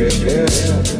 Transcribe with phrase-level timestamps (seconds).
[0.00, 0.99] yeah, yeah.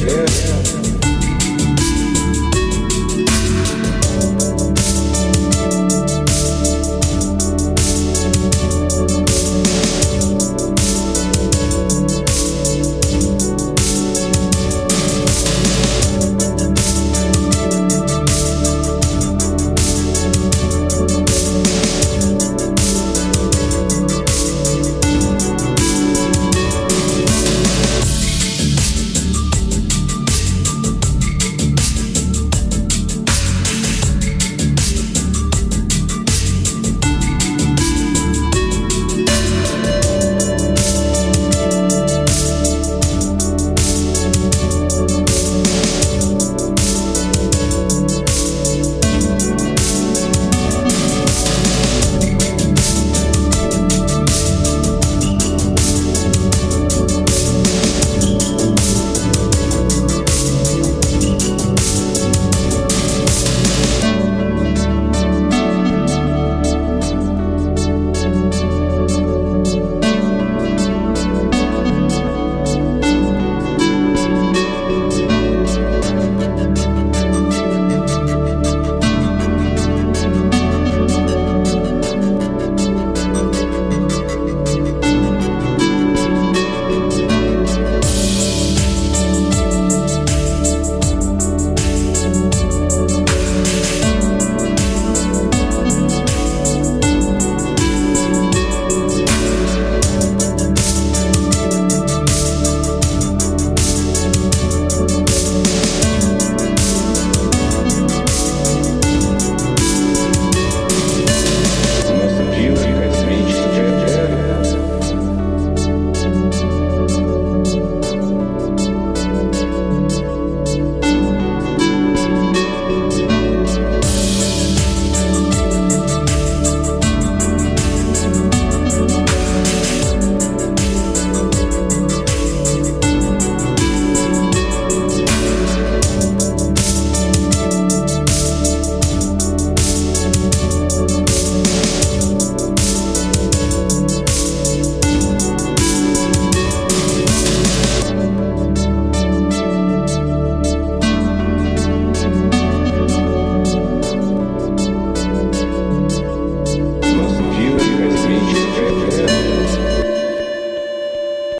[0.00, 0.49] Yeah.